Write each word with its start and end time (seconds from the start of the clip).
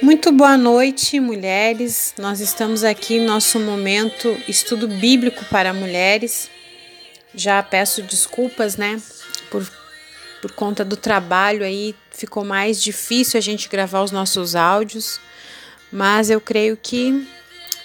Muito 0.00 0.32
boa 0.32 0.56
noite, 0.56 1.20
mulheres. 1.20 2.14
Nós 2.16 2.40
estamos 2.40 2.82
aqui 2.84 3.18
no 3.18 3.26
nosso 3.26 3.58
momento 3.58 4.34
estudo 4.48 4.88
bíblico 4.88 5.44
para 5.46 5.74
mulheres. 5.74 6.48
Já 7.34 7.62
peço 7.62 8.02
desculpas, 8.02 8.76
né, 8.76 9.02
por, 9.50 9.70
por 10.40 10.52
conta 10.52 10.84
do 10.84 10.96
trabalho 10.96 11.64
aí, 11.64 11.94
ficou 12.10 12.44
mais 12.44 12.82
difícil 12.82 13.36
a 13.36 13.40
gente 13.40 13.68
gravar 13.68 14.02
os 14.02 14.10
nossos 14.10 14.54
áudios, 14.54 15.20
mas 15.92 16.30
eu 16.30 16.40
creio 16.40 16.76
que 16.76 17.28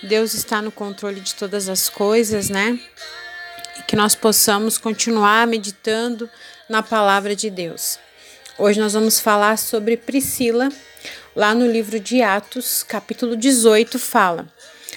Deus 0.02 0.34
está 0.34 0.62
no 0.62 0.72
controle 0.72 1.20
de 1.20 1.36
todas 1.36 1.68
as 1.68 1.90
coisas, 1.90 2.50
né? 2.50 2.80
E 3.80 3.84
que 3.84 3.96
nós 3.96 4.16
possamos 4.16 4.78
continuar 4.78 5.46
meditando 5.48 6.30
na 6.70 6.82
palavra 6.82 7.36
de 7.36 7.50
Deus. 7.50 8.00
Hoje 8.64 8.80
nós 8.80 8.94
vamos 8.94 9.20
falar 9.20 9.58
sobre 9.58 9.98
Priscila 9.98 10.70
Lá 11.36 11.54
no 11.54 11.70
livro 11.70 12.00
de 12.00 12.22
Atos, 12.22 12.82
capítulo 12.82 13.36
18, 13.36 14.00
fala: 14.00 14.48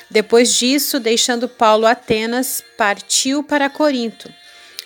Depois 0.09 0.55
disso, 0.55 1.01
deixando 1.01 1.49
Paulo 1.49 1.85
Atenas, 1.85 2.63
partiu 2.79 3.43
para 3.43 3.69
Corinto. 3.69 4.33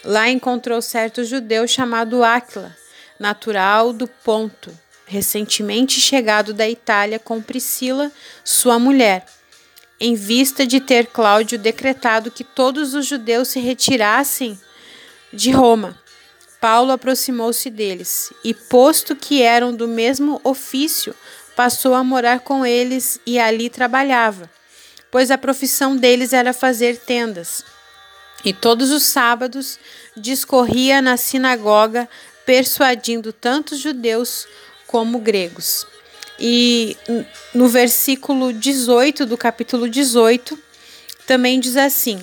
Lá 0.02 0.30
encontrou 0.30 0.80
certo 0.80 1.26
judeu 1.26 1.68
chamado 1.68 2.24
Áquila, 2.24 2.74
natural 3.18 3.92
do 3.92 4.08
Ponto, 4.08 4.72
recentemente 5.04 6.00
chegado 6.00 6.54
da 6.54 6.66
Itália 6.66 7.18
com 7.18 7.42
Priscila, 7.42 8.10
sua 8.42 8.78
mulher, 8.78 9.26
em 10.00 10.14
vista 10.14 10.66
de 10.66 10.80
ter 10.80 11.08
Cláudio 11.08 11.58
decretado 11.58 12.30
que 12.30 12.44
todos 12.44 12.94
os 12.94 13.04
judeus 13.04 13.48
se 13.48 13.60
retirassem 13.60 14.58
de 15.30 15.50
Roma. 15.50 15.99
Paulo 16.60 16.92
aproximou-se 16.92 17.70
deles 17.70 18.32
e, 18.44 18.52
posto 18.52 19.16
que 19.16 19.42
eram 19.42 19.74
do 19.74 19.88
mesmo 19.88 20.40
ofício, 20.44 21.14
passou 21.56 21.94
a 21.94 22.04
morar 22.04 22.40
com 22.40 22.66
eles 22.66 23.18
e 23.24 23.38
ali 23.38 23.70
trabalhava, 23.70 24.50
pois 25.10 25.30
a 25.30 25.38
profissão 25.38 25.96
deles 25.96 26.32
era 26.32 26.52
fazer 26.52 26.98
tendas. 26.98 27.64
E 28.44 28.52
todos 28.52 28.90
os 28.90 29.02
sábados 29.02 29.78
discorria 30.16 31.00
na 31.00 31.16
sinagoga, 31.16 32.08
persuadindo 32.44 33.32
tanto 33.32 33.76
judeus 33.76 34.46
como 34.86 35.18
gregos. 35.18 35.86
E 36.38 36.96
no 37.54 37.68
versículo 37.68 38.52
18 38.52 39.26
do 39.26 39.36
capítulo 39.36 39.88
18 39.88 40.58
também 41.26 41.60
diz 41.60 41.76
assim: 41.76 42.18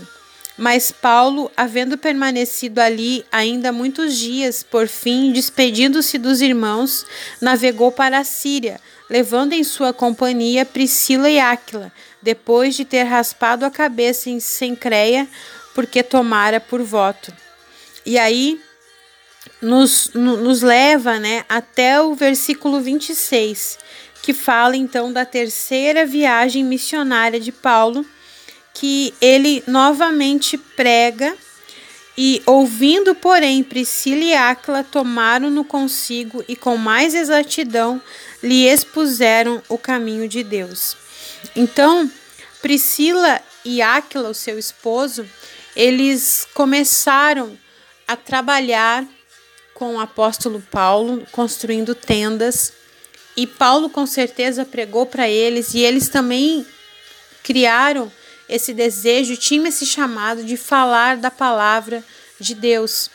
mas 0.57 0.91
Paulo, 0.91 1.51
havendo 1.55 1.97
permanecido 1.97 2.81
ali 2.81 3.23
ainda 3.31 3.71
muitos 3.71 4.17
dias, 4.17 4.63
por 4.63 4.87
fim, 4.87 5.31
despedindo-se 5.31 6.17
dos 6.17 6.41
irmãos, 6.41 7.05
navegou 7.39 7.91
para 7.91 8.17
a 8.17 8.23
Síria, 8.23 8.81
levando 9.07 9.53
em 9.53 9.63
sua 9.63 9.93
companhia 9.93 10.65
Priscila 10.65 11.29
e 11.29 11.39
Áquila, 11.39 11.93
depois 12.21 12.75
de 12.75 12.83
ter 12.83 13.03
raspado 13.03 13.65
a 13.65 13.71
cabeça 13.71 14.31
em 14.31 14.39
Sencreia, 14.39 15.27
porque 15.75 16.01
tomara 16.01 16.59
por 16.59 16.81
voto. 16.81 17.31
E 18.03 18.17
aí 18.17 18.59
nos, 19.61 20.11
nos 20.15 20.63
leva 20.63 21.19
né, 21.19 21.45
até 21.47 22.01
o 22.01 22.15
versículo 22.15 22.81
26, 22.81 23.77
que 24.23 24.33
fala 24.33 24.75
então 24.75 25.13
da 25.13 25.23
terceira 25.23 26.03
viagem 26.03 26.63
missionária 26.63 27.39
de 27.39 27.51
Paulo 27.51 28.03
que 28.79 29.11
ele 29.19 29.63
novamente 29.65 30.55
prega 30.55 31.35
e, 32.15 32.43
ouvindo, 32.45 33.15
porém, 33.15 33.63
Priscila 33.63 34.23
e 34.23 34.35
Áquila 34.35 34.83
tomaram-no 34.83 35.65
consigo 35.65 36.45
e, 36.47 36.55
com 36.55 36.77
mais 36.77 37.15
exatidão, 37.15 37.99
lhe 38.41 38.67
expuseram 38.67 39.63
o 39.67 39.79
caminho 39.79 40.27
de 40.27 40.43
Deus. 40.43 40.95
Então, 41.55 42.09
Priscila 42.61 43.41
e 43.65 43.81
Áquila, 43.81 44.29
o 44.29 44.35
seu 44.35 44.59
esposo, 44.59 45.27
eles 45.75 46.47
começaram 46.53 47.57
a 48.07 48.15
trabalhar 48.15 49.03
com 49.73 49.95
o 49.95 49.99
apóstolo 49.99 50.63
Paulo, 50.69 51.25
construindo 51.31 51.95
tendas. 51.95 52.73
E 53.35 53.47
Paulo, 53.47 53.89
com 53.89 54.05
certeza, 54.05 54.63
pregou 54.63 55.07
para 55.07 55.27
eles, 55.27 55.73
e 55.73 55.79
eles 55.79 56.09
também 56.09 56.63
criaram 57.41 58.11
esse 58.49 58.73
desejo, 58.73 59.35
tinha 59.35 59.69
esse 59.69 59.85
chamado 59.85 60.43
de 60.43 60.55
falar 60.57 61.17
da 61.17 61.29
palavra 61.29 62.03
de 62.39 62.55
Deus. 62.55 63.09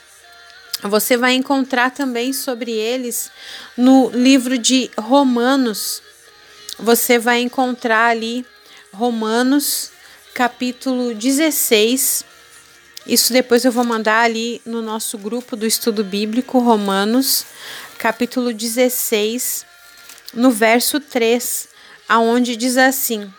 Você 0.81 1.15
vai 1.15 1.33
encontrar 1.33 1.91
também 1.91 2.33
sobre 2.33 2.71
eles 2.71 3.31
no 3.77 4.09
livro 4.09 4.57
de 4.57 4.91
Romanos. 4.97 6.01
Você 6.77 7.17
vai 7.17 7.41
encontrar 7.41 8.07
ali 8.07 8.45
Romanos, 8.91 9.91
capítulo 10.33 11.15
16. 11.15 12.25
Isso 13.07 13.33
depois 13.33 13.65
eu 13.65 13.71
vou 13.71 13.83
mandar 13.83 14.21
ali 14.21 14.61
no 14.65 14.81
nosso 14.81 15.17
grupo 15.17 15.55
do 15.55 15.65
estudo 15.65 16.03
bíblico, 16.03 16.59
Romanos, 16.59 17.45
capítulo 17.97 18.53
16, 18.53 19.65
no 20.33 20.51
verso 20.51 20.99
3, 20.99 21.67
aonde 22.07 22.55
diz 22.55 22.77
assim: 22.77 23.31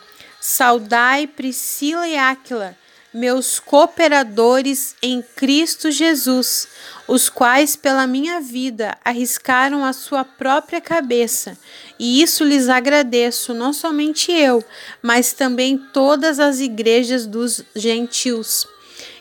Saudai 0.47 1.25
Priscila 1.25 2.07
e 2.07 2.15
Áquila, 2.15 2.77
meus 3.11 3.59
cooperadores 3.59 4.95
em 5.01 5.19
Cristo 5.35 5.89
Jesus, 5.89 6.67
os 7.07 7.29
quais 7.29 7.75
pela 7.75 8.05
minha 8.05 8.39
vida 8.39 8.95
arriscaram 9.03 9.83
a 9.83 9.91
sua 9.91 10.23
própria 10.23 10.79
cabeça, 10.79 11.57
e 11.97 12.21
isso 12.21 12.43
lhes 12.43 12.69
agradeço, 12.69 13.55
não 13.55 13.73
somente 13.73 14.31
eu, 14.31 14.63
mas 15.01 15.33
também 15.33 15.79
todas 15.91 16.39
as 16.39 16.59
igrejas 16.59 17.25
dos 17.25 17.63
gentios. 17.75 18.67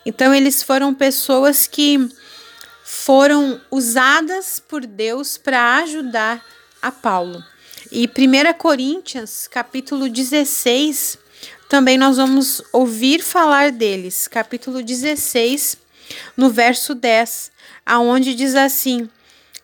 Então 0.04 0.34
eles 0.34 0.62
foram 0.62 0.92
pessoas 0.92 1.66
que 1.66 2.06
foram 2.84 3.58
usadas 3.70 4.60
por 4.60 4.84
Deus 4.84 5.38
para 5.38 5.76
ajudar 5.76 6.44
a 6.82 6.92
Paulo. 6.92 7.42
E 7.96 8.08
1 8.08 8.58
Coríntios, 8.58 9.46
capítulo 9.46 10.08
16, 10.08 11.16
também 11.68 11.96
nós 11.96 12.16
vamos 12.16 12.60
ouvir 12.72 13.22
falar 13.22 13.70
deles. 13.70 14.26
Capítulo 14.26 14.82
16, 14.82 15.78
no 16.36 16.50
verso 16.50 16.92
10, 16.92 17.52
aonde 17.86 18.34
diz 18.34 18.56
assim: 18.56 19.08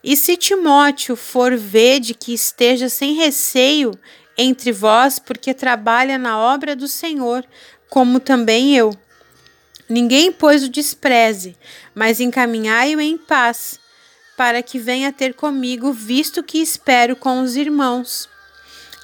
E 0.04 0.16
se 0.16 0.36
Timóteo 0.36 1.16
for 1.16 1.56
vede 1.56 2.14
que 2.14 2.32
esteja 2.32 2.88
sem 2.88 3.14
receio 3.14 3.98
entre 4.38 4.70
vós, 4.70 5.18
porque 5.18 5.52
trabalha 5.52 6.16
na 6.16 6.38
obra 6.38 6.76
do 6.76 6.86
Senhor, 6.86 7.44
como 7.88 8.20
também 8.20 8.76
eu. 8.76 8.96
Ninguém, 9.88 10.30
pois, 10.30 10.62
o 10.62 10.68
despreze, 10.68 11.56
mas 11.92 12.20
encaminhai-o 12.20 13.00
em 13.00 13.18
paz 13.18 13.80
para 14.40 14.62
que 14.62 14.78
venha 14.78 15.12
ter 15.12 15.34
comigo, 15.34 15.92
visto 15.92 16.42
que 16.42 16.62
espero 16.62 17.14
com 17.14 17.42
os 17.42 17.56
irmãos. 17.56 18.26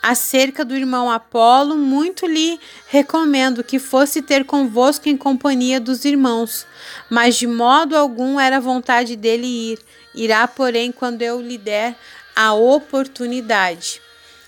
Acerca 0.03 0.65
do 0.65 0.75
irmão 0.75 1.11
Apolo, 1.11 1.77
muito 1.77 2.25
lhe 2.25 2.59
recomendo 2.89 3.63
que 3.63 3.79
fosse 3.79 4.23
ter 4.23 4.47
convosco 4.47 5.11
em 5.11 5.15
companhia 5.15 5.79
dos 5.79 6.07
irmãos, 6.07 6.67
mas 7.11 7.37
de 7.37 7.47
modo 7.47 7.95
algum 7.95 8.41
era 8.41 8.59
vontade 8.59 9.15
dele 9.15 9.47
ir. 9.47 9.79
Irá, 10.15 10.49
porém, 10.49 10.91
quando 10.91 11.21
eu 11.21 11.39
lhe 11.39 11.59
der 11.59 11.95
a 12.35 12.55
oportunidade. 12.55 14.01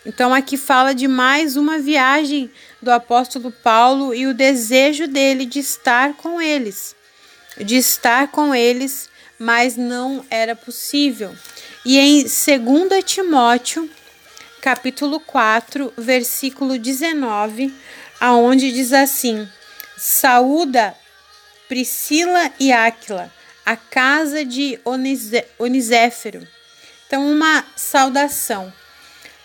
Então, 0.06 0.32
aqui 0.32 0.56
fala 0.56 0.94
de 0.94 1.06
mais 1.06 1.54
uma 1.54 1.78
viagem 1.78 2.50
do 2.80 2.90
apóstolo 2.90 3.52
Paulo 3.52 4.14
e 4.14 4.26
o 4.26 4.32
desejo 4.32 5.06
dele 5.06 5.44
de 5.44 5.58
estar 5.58 6.14
com 6.14 6.40
eles, 6.40 6.96
de 7.58 7.76
estar 7.76 8.28
com 8.28 8.54
eles 8.54 9.10
mas 9.38 9.76
não 9.76 10.24
era 10.30 10.56
possível. 10.56 11.34
E 11.84 11.98
em 11.98 12.22
2 12.22 12.32
Timóteo, 13.04 13.88
capítulo 14.60 15.20
4, 15.20 15.92
versículo 15.96 16.78
19, 16.78 17.72
aonde 18.20 18.72
diz 18.72 18.92
assim: 18.92 19.48
Saúda 19.96 20.94
Priscila 21.68 22.50
e 22.58 22.72
Áquila, 22.72 23.30
a 23.64 23.76
casa 23.76 24.42
de 24.42 24.80
Oniséfero. 25.58 26.48
Então, 27.06 27.30
uma 27.30 27.64
saudação. 27.76 28.72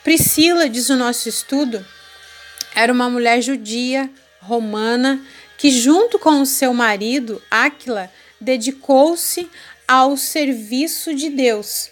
Priscila, 0.04 0.69
diz 0.69 0.89
o 0.89 0.96
nosso 0.96 1.28
estudo, 1.28 1.86
era 2.74 2.92
uma 2.92 3.10
mulher 3.10 3.42
judia, 3.42 4.10
romana, 4.39 5.22
que 5.57 5.69
junto 5.69 6.18
com 6.18 6.42
o 6.42 6.46
seu 6.46 6.74
marido, 6.74 7.42
Áquila, 7.51 8.10
dedicou-se 8.39 9.50
ao 9.88 10.15
serviço 10.18 11.13
de 11.13 11.30
Deus. 11.30 11.89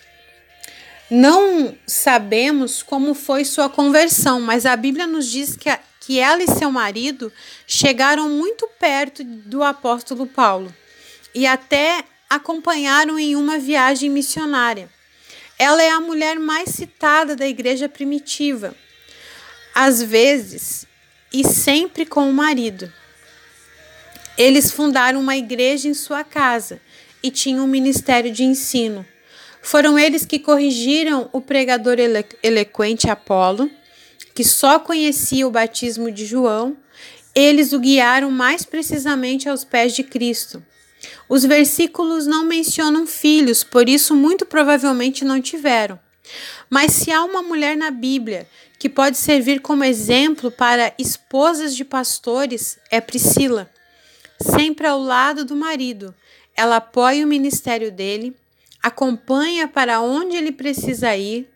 Não 1.10 1.78
sabemos 1.86 2.82
como 2.82 3.14
foi 3.14 3.44
sua 3.44 3.70
conversão, 3.70 4.40
mas 4.40 4.66
a 4.66 4.76
Bíblia 4.76 5.06
nos 5.06 5.30
diz 5.30 5.58
que, 5.58 5.70
a, 5.70 5.78
que 6.00 6.20
ela 6.20 6.42
e 6.42 6.48
seu 6.48 6.72
marido 6.72 7.32
chegaram 7.68 8.30
muito 8.30 8.68
perto 8.80 9.24
do 9.24 9.62
apóstolo 9.62 10.26
Paulo 10.26 10.74
e 11.36 11.46
até 11.46 12.04
acompanharam 12.30 13.20
em 13.20 13.36
uma 13.36 13.60
viagem 13.60 14.10
missionária. 14.10 14.90
Ela 15.60 15.84
é 15.84 15.90
a 15.90 16.00
mulher 16.00 16.40
mais 16.40 16.70
citada 16.70 17.36
da 17.36 17.46
igreja 17.46 17.90
primitiva, 17.90 18.74
às 19.76 20.02
vezes 20.02 20.88
e 21.34 21.44
sempre 21.44 22.06
com 22.06 22.30
o 22.30 22.34
marido. 22.34 22.92
Eles 24.38 24.72
fundaram 24.72 25.20
uma 25.20 25.36
igreja 25.36 25.88
em 25.88 25.94
sua 25.94 26.24
casa 26.24 26.82
e 27.24 27.30
tinham 27.32 27.66
um 27.66 27.68
ministério 27.68 28.32
de 28.32 28.44
ensino. 28.44 29.06
Foram 29.62 29.98
eles 29.98 30.26
que 30.26 30.40
corrigiram 30.40 31.30
o 31.32 31.40
pregador 31.40 32.00
ele 32.00 32.26
eloquente 32.42 33.10
Apolo, 33.10 33.70
que 34.34 34.44
só 34.44 34.80
conhecia 34.80 35.48
o 35.48 35.52
batismo 35.52 36.12
de 36.12 36.26
João. 36.26 36.76
Eles 37.36 37.72
o 37.74 37.80
guiaram 37.80 38.32
mais 38.32 38.66
precisamente 38.66 39.48
aos 39.48 39.64
pés 39.64 39.94
de 39.94 40.04
Cristo. 40.04 40.64
Os 41.30 41.44
versículos 41.44 42.26
não 42.26 42.44
mencionam 42.44 43.06
filhos, 43.08 43.64
por 43.64 43.88
isso, 43.88 44.16
muito 44.16 44.46
provavelmente 44.46 45.24
não 45.24 45.42
tiveram. 45.42 46.00
Mas 46.70 46.92
se 46.94 47.12
há 47.12 47.24
uma 47.24 47.42
mulher 47.42 47.76
na 47.76 47.92
Bíblia 47.92 48.48
que 48.80 48.90
pode 48.90 49.18
servir 49.18 49.62
como 49.62 49.84
exemplo 49.84 50.50
para 50.50 50.94
esposas 50.98 51.76
de 51.76 51.86
pastores, 51.86 52.80
é 52.90 53.00
Priscila. 53.00 53.70
Sempre 54.42 54.88
ao 54.88 55.00
lado 55.00 55.46
do 55.46 55.56
marido, 55.56 56.14
ela 56.56 56.78
apoia 56.78 57.24
o 57.24 57.28
ministério 57.28 57.92
dele, 57.92 58.36
acompanha 58.82 59.68
para 59.68 60.02
onde 60.02 60.36
ele 60.36 60.52
precisa 60.52 61.16
ir, 61.16 61.50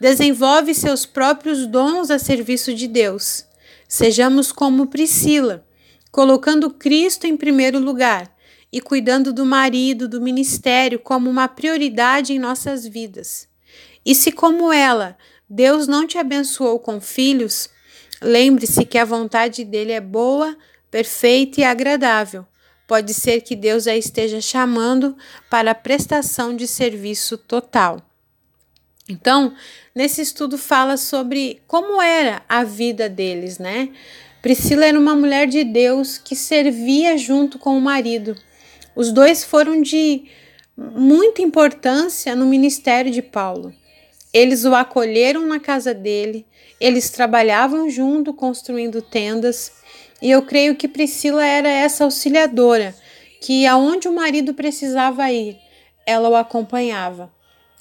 desenvolve 0.00 0.74
seus 0.74 1.04
próprios 1.04 1.66
dons 1.66 2.10
a 2.10 2.18
serviço 2.18 2.74
de 2.74 2.88
Deus. 2.88 3.44
Sejamos 3.88 4.52
como 4.52 4.86
Priscila, 4.86 5.64
colocando 6.10 6.70
Cristo 6.70 7.26
em 7.26 7.36
primeiro 7.36 7.78
lugar 7.78 8.34
e 8.72 8.80
cuidando 8.80 9.32
do 9.32 9.44
marido, 9.44 10.08
do 10.08 10.20
ministério 10.20 10.98
como 10.98 11.28
uma 11.28 11.48
prioridade 11.48 12.32
em 12.32 12.38
nossas 12.38 12.86
vidas. 12.86 13.48
E 14.04 14.14
se, 14.14 14.32
como 14.32 14.72
ela, 14.72 15.16
Deus 15.48 15.86
não 15.86 16.06
te 16.06 16.16
abençoou 16.16 16.78
com 16.78 17.00
filhos, 17.00 17.68
lembre-se 18.22 18.84
que 18.84 18.96
a 18.96 19.04
vontade 19.04 19.64
dele 19.64 19.92
é 19.92 20.00
boa, 20.00 20.56
perfeita 20.90 21.60
e 21.60 21.64
agradável. 21.64 22.46
Pode 22.86 23.14
ser 23.14 23.40
que 23.42 23.54
Deus 23.54 23.86
a 23.86 23.96
esteja 23.96 24.40
chamando 24.40 25.16
para 25.48 25.70
a 25.70 25.74
prestação 25.74 26.56
de 26.56 26.66
serviço 26.66 27.38
total. 27.38 28.02
Então, 29.08 29.54
nesse 29.94 30.20
estudo 30.22 30.58
fala 30.58 30.96
sobre 30.96 31.60
como 31.66 32.00
era 32.00 32.42
a 32.48 32.64
vida 32.64 33.08
deles, 33.08 33.58
né? 33.58 33.90
Priscila 34.42 34.86
era 34.86 34.98
uma 34.98 35.14
mulher 35.14 35.46
de 35.46 35.64
Deus 35.64 36.16
que 36.16 36.34
servia 36.34 37.18
junto 37.18 37.58
com 37.58 37.76
o 37.76 37.80
marido. 37.80 38.36
Os 38.96 39.12
dois 39.12 39.44
foram 39.44 39.82
de 39.82 40.24
muita 40.76 41.42
importância 41.42 42.34
no 42.34 42.46
ministério 42.46 43.10
de 43.10 43.20
Paulo. 43.20 43.72
Eles 44.32 44.64
o 44.64 44.74
acolheram 44.74 45.46
na 45.46 45.60
casa 45.60 45.92
dele, 45.92 46.46
eles 46.80 47.10
trabalhavam 47.10 47.90
junto 47.90 48.32
construindo 48.32 49.02
tendas, 49.02 49.72
e 50.20 50.30
eu 50.30 50.42
creio 50.42 50.76
que 50.76 50.88
Priscila 50.88 51.44
era 51.44 51.68
essa 51.68 52.04
auxiliadora, 52.04 52.94
que 53.40 53.66
aonde 53.66 54.06
o 54.08 54.14
marido 54.14 54.52
precisava 54.52 55.30
ir, 55.30 55.56
ela 56.06 56.28
o 56.28 56.36
acompanhava. 56.36 57.30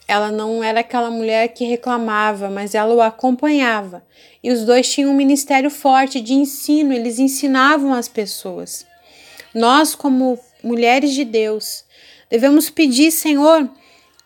Ela 0.08 0.32
não 0.32 0.64
era 0.64 0.80
aquela 0.80 1.12
mulher 1.12 1.50
que 1.50 1.66
reclamava, 1.66 2.50
mas 2.50 2.74
ela 2.74 2.96
o 2.96 3.02
acompanhava. 3.02 4.04
E 4.44 4.52
os 4.52 4.66
dois 4.66 4.92
tinham 4.92 5.12
um 5.12 5.16
ministério 5.16 5.70
forte 5.70 6.20
de 6.20 6.34
ensino, 6.34 6.94
eles 6.94 7.20
ensinavam 7.20 7.94
as 7.94 8.08
pessoas. 8.08 8.88
Nós, 9.54 9.94
como 9.94 10.40
mulheres 10.64 11.12
de 11.14 11.24
Deus, 11.24 11.84
devemos 12.30 12.70
pedir, 12.70 13.12
Senhor, 13.12 13.70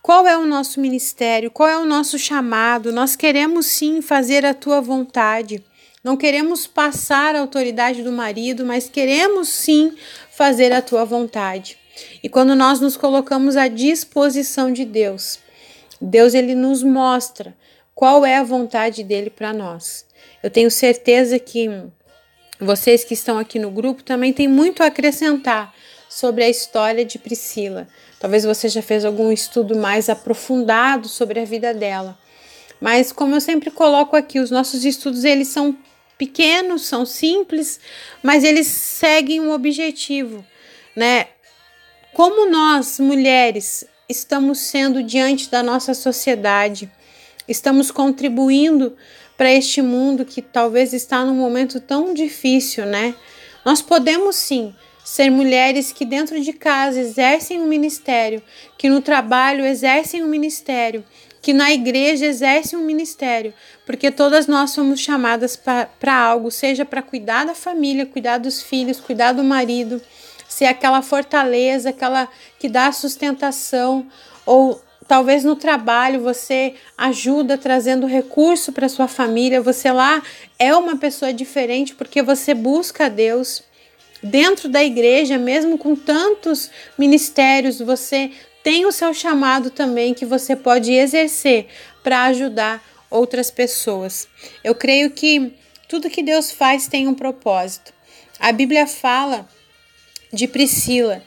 qual 0.02 0.28
é 0.28 0.38
o 0.38 0.46
nosso 0.46 0.80
ministério, 0.80 1.50
qual 1.50 1.68
é 1.68 1.78
o 1.78 1.86
nosso 1.86 2.20
chamado. 2.20 2.92
Nós 2.92 3.16
queremos 3.16 3.66
sim 3.66 4.02
fazer 4.02 4.46
a 4.46 4.54
tua 4.54 4.82
vontade. 4.82 5.64
Não 6.04 6.18
queremos 6.18 6.68
passar 6.68 7.34
a 7.34 7.40
autoridade 7.40 8.04
do 8.04 8.12
marido, 8.12 8.66
mas 8.66 8.90
queremos 8.90 9.48
sim 9.48 9.96
fazer 10.32 10.74
a 10.74 10.82
tua 10.82 11.06
vontade. 11.06 11.78
E 12.22 12.28
quando 12.28 12.56
nós 12.56 12.82
nos 12.82 12.98
colocamos 12.98 13.56
à 13.56 13.70
disposição 13.70 14.74
de 14.74 14.84
Deus, 14.84 15.40
Deus 16.02 16.34
ele 16.34 16.56
nos 16.56 16.84
mostra 16.84 17.56
qual 17.96 18.26
é 18.26 18.36
a 18.36 18.44
vontade 18.44 19.02
dele 19.02 19.30
para 19.30 19.54
nós. 19.54 20.06
Eu 20.42 20.50
tenho 20.50 20.70
certeza 20.70 21.40
que 21.40 21.70
vocês 22.60 23.06
que 23.06 23.14
estão 23.14 23.38
aqui 23.38 23.58
no 23.58 23.72
grupo 23.72 24.04
também 24.04 24.34
têm 24.34 24.48
muito 24.48 24.84
a 24.84 24.88
acrescentar 24.88 25.74
sobre 26.10 26.44
a 26.44 26.50
história 26.50 27.06
de 27.06 27.18
Priscila. 27.18 27.88
Talvez 28.20 28.44
você 28.44 28.68
já 28.68 28.82
fez 28.82 29.06
algum 29.06 29.32
estudo 29.32 29.78
mais 29.78 30.10
aprofundado 30.10 31.08
sobre 31.08 31.40
a 31.40 31.46
vida 31.46 31.74
dela. 31.74 32.18
Mas 32.82 33.14
como 33.14 33.36
eu 33.36 33.42
sempre 33.42 33.72
coloco 33.72 34.18
aqui, 34.18 34.40
os 34.40 34.52
nossos 34.52 34.84
estudos 34.84 35.24
eles 35.24 35.48
são 35.48 35.78
pequenos, 36.24 36.84
são 36.84 37.06
simples, 37.06 37.82
mas 38.22 38.46
eles 38.46 38.68
seguem 38.68 39.42
um 39.42 39.52
objetivo, 39.52 40.46
né? 40.96 41.28
Como 42.14 42.50
nós, 42.50 42.98
mulheres, 42.98 43.86
estamos 44.08 44.60
sendo 44.60 45.04
diante 45.04 45.50
da 45.50 45.62
nossa 45.62 45.94
sociedade, 45.94 46.90
estamos 47.46 47.92
contribuindo 47.92 48.96
para 49.38 49.52
este 49.52 49.82
mundo 49.82 50.24
que 50.24 50.42
talvez 50.42 50.94
está 50.94 51.26
num 51.26 51.36
momento 51.36 51.82
tão 51.82 52.14
difícil, 52.14 52.86
né? 52.86 53.14
Nós 53.66 53.82
podemos 53.82 54.38
sim 54.38 54.74
ser 55.04 55.30
mulheres 55.30 55.92
que 55.92 56.06
dentro 56.06 56.40
de 56.40 56.54
casa 56.54 57.02
exercem 57.02 57.60
um 57.60 57.68
ministério, 57.68 58.42
que 58.78 58.88
no 58.88 59.02
trabalho 59.02 59.66
exercem 59.66 60.24
um 60.24 60.28
ministério, 60.28 61.04
que 61.44 61.52
na 61.52 61.74
igreja 61.74 62.26
exercem 62.26 62.80
um 62.80 62.86
ministério, 62.86 63.54
porque 63.86 64.10
todas 64.10 64.48
nós 64.48 64.72
somos 64.72 65.02
chamadas 65.02 65.58
para 65.58 66.16
algo, 66.16 66.50
seja 66.50 66.86
para 66.86 67.02
cuidar 67.02 67.46
da 67.46 67.54
família, 67.54 68.06
cuidar 68.06 68.38
dos 68.38 68.64
filhos, 68.64 69.02
cuidar 69.02 69.34
do 69.34 69.44
marido, 69.44 70.02
ser 70.48 70.66
aquela 70.66 71.02
fortaleza, 71.02 71.90
aquela 71.90 72.30
que 72.58 72.70
dá 72.70 72.94
sustentação, 72.94 74.08
ou 74.46 74.82
talvez 75.06 75.44
no 75.44 75.58
trabalho 75.58 76.22
você 76.22 76.76
ajuda 76.98 77.58
trazendo 77.58 78.08
recurso 78.08 78.72
para 78.72 78.88
sua 78.88 79.10
família, 79.10 79.62
você 79.62 79.92
lá 79.92 80.24
é 80.58 80.74
uma 80.74 80.96
pessoa 80.96 81.34
diferente 81.34 81.94
porque 81.94 82.22
você 82.22 82.54
busca 82.54 83.08
a 83.08 83.10
Deus. 83.10 83.64
Dentro 84.24 84.70
da 84.70 84.82
igreja, 84.82 85.38
mesmo 85.38 85.78
com 85.78 85.94
tantos 85.94 86.70
ministérios, 86.98 87.80
você 87.80 88.32
tem 88.64 88.86
o 88.86 88.92
seu 88.92 89.14
chamado 89.14 89.70
também 89.70 90.14
que 90.14 90.26
você 90.26 90.56
pode 90.56 90.92
exercer 90.94 91.68
para 92.02 92.24
ajudar 92.24 92.84
outras 93.10 93.52
pessoas. 93.52 94.28
Eu 94.64 94.74
creio 94.74 95.12
que 95.12 95.54
tudo 95.88 96.10
que 96.10 96.24
Deus 96.24 96.52
faz 96.52 96.88
tem 96.88 97.08
um 97.08 97.14
propósito. 97.14 97.94
A 98.40 98.52
Bíblia 98.52 98.88
fala 98.88 99.48
de 100.32 100.48
Priscila, 100.48 101.24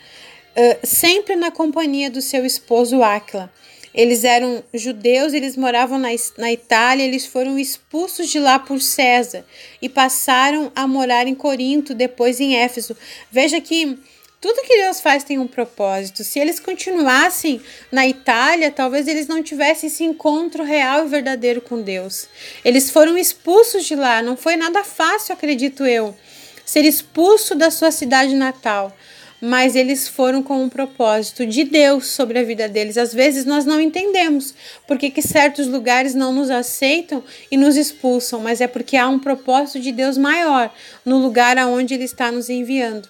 uh, 0.57 0.87
sempre 0.87 1.37
na 1.37 1.51
companhia 1.51 2.11
do 2.11 2.21
seu 2.21 2.45
esposo 2.45 3.03
Áquila. 3.03 3.53
Eles 3.95 4.25
eram 4.25 4.63
judeus, 4.75 5.33
eles 5.33 5.57
moravam 5.57 5.99
na, 5.99 6.09
na 6.37 6.53
Itália, 6.53 7.05
eles 7.05 7.25
foram 7.25 7.59
expulsos 7.59 8.29
de 8.29 8.39
lá 8.39 8.59
por 8.59 8.83
César 8.83 9.45
e 9.81 9.89
passaram 9.89 10.71
a 10.75 10.87
morar 10.87 11.27
em 11.27 11.35
Corinto, 11.35 11.95
depois 11.95 12.39
em 12.39 12.57
Éfeso. 12.57 12.95
Veja 13.31 13.59
que 13.59 13.99
tudo 14.41 14.63
que 14.63 14.77
Deus 14.83 15.01
faz 15.01 15.25
tem 15.25 15.39
um 15.39 15.47
propósito. 15.47 16.23
Se 16.23 16.39
eles 16.39 16.61
continuassem 16.61 17.61
na 17.91 18.07
Itália, 18.07 18.71
talvez 18.71 19.09
eles 19.09 19.27
não 19.27 19.43
tivessem 19.43 19.89
esse 19.89 20.05
encontro 20.05 20.63
real 20.63 21.05
e 21.05 21.09
verdadeiro 21.09 21.61
com 21.61 21.81
Deus. 21.81 22.29
Eles 22.65 22.91
foram 22.91 23.17
expulsos 23.17 23.85
de 23.85 23.95
lá, 23.95 24.23
não 24.23 24.37
foi 24.37 24.57
nada 24.57 24.85
fácil, 24.85 25.33
acredito 25.33 25.85
eu, 25.85 26.15
ser 26.65 26.85
expulso 26.85 27.55
da 27.55 27.71
sua 27.71 27.91
cidade 27.91 28.35
natal 28.35 28.97
mas 29.41 29.77
eles 29.77 30.09
foram 30.09 30.43
com 30.43 30.63
um 30.63 30.69
propósito 30.69 31.47
de 31.47 31.65
Deus 31.65 32.07
sobre 32.07 32.39
a 32.39 32.43
vida 32.43 32.69
deles. 32.69 32.97
Às 32.97 33.13
vezes 33.13 33.45
nós 33.45 33.65
não 33.65 33.81
entendemos 33.81 34.55
porque 34.87 35.11
que 35.11 35.23
certos 35.23 35.67
lugares 35.67 36.15
não 36.15 36.33
nos 36.33 36.51
aceitam 36.51 37.23
e 37.51 37.57
nos 37.57 37.77
expulsam, 37.77 38.41
mas 38.41 38.61
é 38.61 38.67
porque 38.67 38.97
há 38.97 39.09
um 39.09 39.19
propósito 39.19 39.81
de 39.81 39.93
Deus 39.93 40.17
maior 40.17 40.73
no 41.05 41.19
lugar 41.19 41.59
aonde 41.59 41.95
ele 41.95 42.05
está 42.05 42.33
nos 42.33 42.49
enviando, 42.49 43.09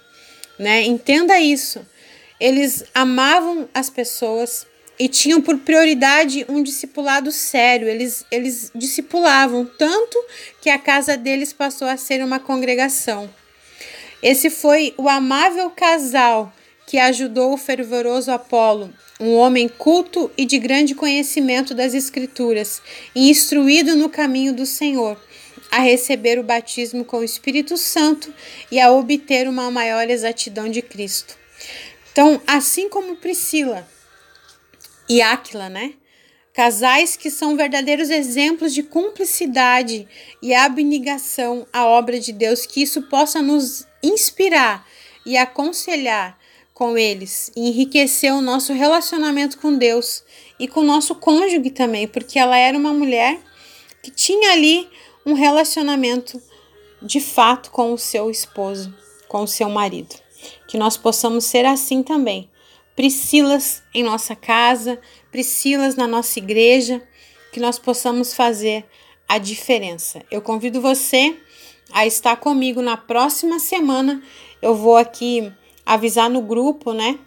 né? 0.58 0.82
Entenda 0.84 1.38
isso. 1.38 1.86
Eles 2.38 2.84
amavam 2.94 3.68
as 3.72 3.88
pessoas 3.88 4.66
e 4.98 5.08
tinham 5.08 5.40
por 5.40 5.58
prioridade 5.58 6.44
um 6.48 6.62
discipulado 6.62 7.30
sério. 7.30 7.88
Eles, 7.88 8.24
eles 8.30 8.70
discipulavam 8.74 9.68
tanto 9.78 10.18
que 10.60 10.70
a 10.70 10.78
casa 10.78 11.16
deles 11.16 11.52
passou 11.52 11.88
a 11.88 11.96
ser 11.96 12.22
uma 12.24 12.38
congregação. 12.38 13.28
Esse 14.22 14.50
foi 14.50 14.94
o 14.96 15.08
amável 15.08 15.70
casal 15.70 16.52
que 16.86 16.98
ajudou 16.98 17.52
o 17.52 17.58
fervoroso 17.58 18.30
Apolo, 18.30 18.92
um 19.20 19.34
homem 19.34 19.68
culto 19.68 20.30
e 20.36 20.44
de 20.44 20.58
grande 20.58 20.94
conhecimento 20.94 21.74
das 21.74 21.94
Escrituras, 21.94 22.80
e 23.14 23.28
instruído 23.28 23.96
no 23.96 24.08
caminho 24.08 24.54
do 24.54 24.64
Senhor, 24.64 25.20
a 25.70 25.78
receber 25.78 26.38
o 26.38 26.42
batismo 26.42 27.04
com 27.04 27.18
o 27.18 27.24
Espírito 27.24 27.76
Santo 27.76 28.32
e 28.70 28.80
a 28.80 28.90
obter 28.92 29.48
uma 29.48 29.70
maior 29.70 30.08
exatidão 30.08 30.68
de 30.68 30.82
Cristo. 30.82 31.36
Então, 32.12 32.40
assim 32.46 32.88
como 32.88 33.16
Priscila 33.16 33.86
e 35.08 35.20
Áquila, 35.20 35.68
né? 35.68 35.94
Casais 36.52 37.16
que 37.16 37.30
são 37.30 37.56
verdadeiros 37.56 38.08
exemplos 38.08 38.72
de 38.72 38.82
cumplicidade 38.82 40.08
e 40.40 40.54
abnegação 40.54 41.66
à 41.70 41.84
obra 41.84 42.18
de 42.18 42.32
Deus, 42.32 42.64
que 42.64 42.82
isso 42.82 43.02
possa 43.02 43.42
nos 43.42 43.86
inspirar 44.02 44.86
e 45.26 45.36
aconselhar 45.36 46.38
com 46.72 46.96
eles, 46.96 47.50
e 47.56 47.68
enriquecer 47.68 48.32
o 48.34 48.42
nosso 48.42 48.72
relacionamento 48.72 49.58
com 49.58 49.76
Deus 49.76 50.22
e 50.58 50.68
com 50.68 50.80
o 50.80 50.84
nosso 50.84 51.14
cônjuge 51.14 51.70
também, 51.70 52.06
porque 52.06 52.38
ela 52.38 52.56
era 52.56 52.76
uma 52.76 52.92
mulher 52.92 53.38
que 54.02 54.10
tinha 54.10 54.52
ali 54.52 54.88
um 55.26 55.34
relacionamento 55.34 56.40
de 57.02 57.20
fato 57.20 57.72
com 57.72 57.92
o 57.92 57.98
seu 57.98 58.30
esposo, 58.30 58.94
com 59.28 59.42
o 59.42 59.48
seu 59.48 59.68
marido. 59.68 60.14
Que 60.68 60.78
nós 60.78 60.96
possamos 60.96 61.44
ser 61.44 61.66
assim 61.66 62.02
também. 62.02 62.48
Priscilas 62.94 63.82
em 63.92 64.04
nossa 64.04 64.36
casa, 64.36 64.98
Priscilas 65.32 65.96
na 65.96 66.06
nossa 66.06 66.38
igreja, 66.38 67.02
que 67.52 67.60
nós 67.60 67.78
possamos 67.78 68.32
fazer 68.32 68.86
a 69.28 69.36
diferença. 69.36 70.24
Eu 70.30 70.40
convido 70.40 70.80
você 70.80 71.36
a 71.92 72.06
estar 72.06 72.36
comigo 72.36 72.80
na 72.80 72.96
próxima 72.96 73.58
semana. 73.58 74.22
Eu 74.62 74.74
vou 74.74 74.96
aqui 74.96 75.52
avisar 75.84 76.30
no 76.30 76.40
grupo, 76.40 76.92
né? 76.92 77.18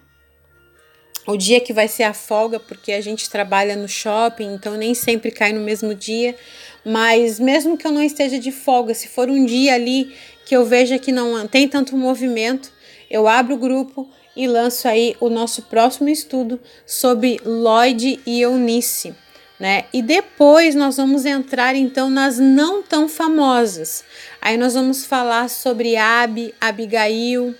O 1.27 1.37
dia 1.37 1.59
que 1.59 1.73
vai 1.73 1.87
ser 1.87 2.03
a 2.03 2.13
folga, 2.13 2.59
porque 2.59 2.91
a 2.91 3.01
gente 3.01 3.29
trabalha 3.29 3.75
no 3.75 3.87
shopping, 3.87 4.53
então 4.53 4.75
nem 4.75 4.93
sempre 4.93 5.31
cai 5.31 5.53
no 5.53 5.59
mesmo 5.59 5.93
dia. 5.93 6.35
Mas 6.83 7.39
mesmo 7.39 7.77
que 7.77 7.85
eu 7.85 7.91
não 7.91 8.01
esteja 8.01 8.39
de 8.39 8.51
folga, 8.51 8.93
se 8.93 9.07
for 9.07 9.29
um 9.29 9.45
dia 9.45 9.75
ali 9.75 10.15
que 10.45 10.55
eu 10.55 10.65
veja 10.65 10.97
que 10.97 11.11
não 11.11 11.47
tem 11.47 11.67
tanto 11.67 11.95
movimento, 11.95 12.71
eu 13.09 13.27
abro 13.27 13.55
o 13.55 13.57
grupo 13.57 14.09
e 14.35 14.47
lanço 14.47 14.87
aí 14.87 15.15
o 15.19 15.29
nosso 15.29 15.63
próximo 15.63 16.09
estudo 16.09 16.59
sobre 16.85 17.39
Lloyd 17.43 18.19
e 18.25 18.41
Eunice. 18.41 19.13
Né? 19.59 19.83
E 19.91 20.01
depois 20.01 20.73
nós 20.73 20.95
vamos 20.95 21.25
entrar 21.25 21.75
então 21.75 22.09
nas 22.09 22.39
não 22.39 22.81
tão 22.81 23.09
famosas. 23.09 24.05
Aí 24.41 24.55
nós 24.55 24.73
vamos 24.73 25.05
falar 25.05 25.49
sobre 25.49 25.97
Abi, 25.97 26.55
Abigail, 26.61 27.53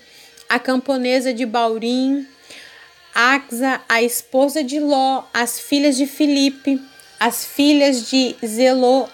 a 0.47 0.57
camponesa 0.57 1.33
de 1.33 1.45
Baurim, 1.45 2.25
Axa, 3.13 3.81
a 3.87 4.01
esposa 4.01 4.63
de 4.63 4.79
Ló, 4.79 5.23
as 5.33 5.59
filhas 5.59 5.97
de 5.97 6.05
Filipe, 6.05 6.81
as 7.19 7.45
filhas 7.45 8.09
de 8.09 8.35
Zelo, 8.45 9.09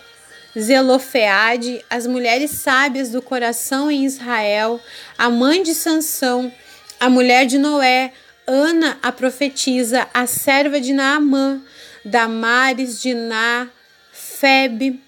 Zelofeade, 0.57 1.83
as 1.89 2.05
mulheres 2.05 2.51
sábias 2.51 3.09
do 3.09 3.21
coração 3.21 3.89
em 3.89 4.05
Israel, 4.05 4.79
a 5.17 5.29
mãe 5.29 5.63
de 5.63 5.73
Sansão, 5.73 6.51
a 6.99 7.09
mulher 7.09 7.45
de 7.45 7.57
Noé, 7.57 8.13
Ana, 8.47 8.97
a 9.01 9.11
profetisa, 9.11 10.07
a 10.13 10.27
serva 10.27 10.79
de 10.79 10.93
Naamã, 10.93 11.61
Damares 12.03 13.01
de 13.01 13.13
Na, 13.13 13.67
Febe, 14.11 15.01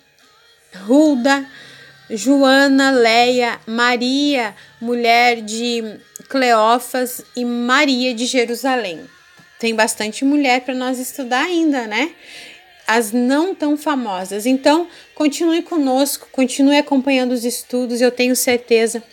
Hulda, 0.88 1.48
Joana, 2.10 2.92
Leia, 2.92 3.60
Maria, 3.66 4.56
mulher 4.80 5.42
de 5.42 6.00
Cleófas 6.30 7.24
e 7.36 7.44
Maria 7.44 8.14
de 8.14 8.26
Jerusalém. 8.26 9.02
Tem 9.60 9.76
bastante 9.76 10.24
mulher 10.24 10.62
para 10.62 10.74
nós 10.74 11.00
estudar 11.00 11.44
ainda, 11.44 11.88
né? 11.88 12.12
As 12.88 13.12
não 13.12 13.54
tão 13.54 13.76
famosas. 13.76 14.46
Então, 14.46 14.88
continue 15.14 15.62
conosco, 15.62 16.28
continue 16.32 16.78
acompanhando 16.78 17.32
os 17.32 17.44
estudos, 17.44 18.00
eu 18.00 18.12
tenho 18.12 18.36
certeza 18.36 19.04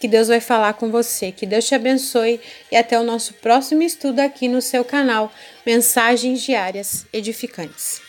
que 0.00 0.08
Deus 0.08 0.28
vai 0.28 0.40
falar 0.40 0.74
com 0.74 0.90
você. 0.90 1.32
Que 1.32 1.44
Deus 1.44 1.66
te 1.66 1.74
abençoe 1.74 2.40
e 2.70 2.76
até 2.76 2.98
o 2.98 3.04
nosso 3.04 3.34
próximo 3.34 3.82
estudo 3.82 4.20
aqui 4.20 4.48
no 4.48 4.62
seu 4.62 4.84
canal 4.84 5.32
Mensagens 5.66 6.40
Diárias 6.40 7.04
Edificantes. 7.12 8.07